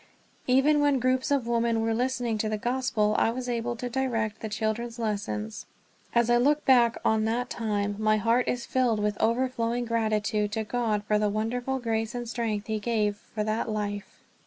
Even 0.47 0.79
when 0.79 0.97
groups 0.97 1.29
of 1.29 1.45
women 1.45 1.79
were 1.81 1.93
listening 1.93 2.39
to 2.39 2.49
the 2.49 2.57
Gospel, 2.57 3.13
I 3.19 3.29
was 3.29 3.47
able 3.47 3.75
to 3.75 3.87
direct 3.87 4.39
the 4.41 4.49
children's 4.49 4.97
lessons. 4.97 5.67
As 6.15 6.27
I 6.27 6.37
look 6.37 6.65
back 6.65 6.97
on 7.05 7.25
that 7.25 7.51
time, 7.51 7.97
my 7.99 8.17
heart 8.17 8.47
is 8.47 8.65
filled 8.65 8.99
with 8.99 9.15
overflowing 9.21 9.85
gratitude 9.85 10.51
to 10.53 10.63
God 10.63 11.03
for 11.03 11.19
the 11.19 11.29
wonderful 11.29 11.77
grace 11.77 12.15
and 12.15 12.27
strength 12.27 12.65
he 12.65 12.79
gave 12.79 13.15
for 13.17 13.43
that 13.43 13.69
life. 13.69 14.17